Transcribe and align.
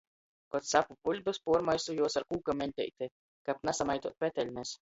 Kod 0.53 0.63
capu 0.69 0.95
buļbis, 1.09 1.39
puormaisu 1.49 1.97
juos 1.99 2.17
ar 2.21 2.25
kūka 2.33 2.57
meņteiti, 2.63 3.11
kab 3.51 3.63
nasamaituot 3.71 4.19
peteļnis. 4.27 4.77